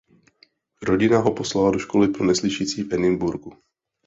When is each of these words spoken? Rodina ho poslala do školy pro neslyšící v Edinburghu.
Rodina 0.81 1.17
ho 1.19 1.31
poslala 1.31 1.71
do 1.71 1.79
školy 1.79 2.07
pro 2.07 2.25
neslyšící 2.25 2.83
v 2.83 2.93
Edinburghu. 2.93 3.51